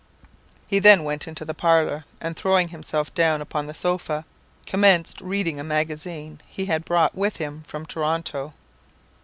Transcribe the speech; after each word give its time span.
"He 0.65 0.79
then 0.79 1.03
went 1.03 1.27
into 1.27 1.45
the 1.45 1.53
parlour; 1.53 2.05
and 2.19 2.35
throwing 2.35 2.69
himself 2.69 3.13
down 3.13 3.39
upon 3.39 3.67
the 3.67 3.75
sofa, 3.75 4.25
commenced 4.65 5.21
reading 5.21 5.59
a 5.59 5.63
magazine 5.63 6.41
he 6.47 6.65
had 6.65 6.85
brought 6.85 7.13
with 7.13 7.37
him 7.37 7.61
from 7.67 7.85
Toronto. 7.85 8.55